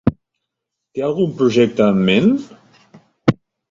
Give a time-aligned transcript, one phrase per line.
[0.95, 2.35] Té algun projecte en ment?